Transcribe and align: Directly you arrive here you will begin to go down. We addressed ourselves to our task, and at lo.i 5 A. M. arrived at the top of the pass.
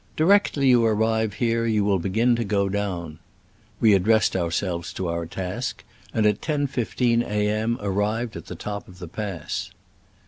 Directly 0.15 0.67
you 0.67 0.83
arrive 0.83 1.35
here 1.35 1.67
you 1.67 1.85
will 1.85 1.99
begin 1.99 2.35
to 2.35 2.43
go 2.43 2.69
down. 2.69 3.19
We 3.79 3.93
addressed 3.93 4.35
ourselves 4.35 4.93
to 4.93 5.07
our 5.09 5.27
task, 5.27 5.83
and 6.11 6.25
at 6.25 6.41
lo.i 6.49 6.65
5 6.65 6.95
A. 6.99 7.15
M. 7.47 7.77
arrived 7.79 8.35
at 8.35 8.47
the 8.47 8.55
top 8.55 8.87
of 8.87 8.97
the 8.97 9.07
pass. 9.07 9.69